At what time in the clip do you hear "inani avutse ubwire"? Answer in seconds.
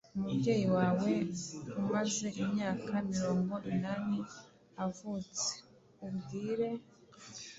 3.73-6.69